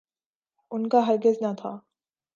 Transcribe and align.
ان 0.71 0.89
کا 0.89 0.99
ہرگز 1.07 1.41
نہ 1.41 1.53
تھا۔ 1.57 1.71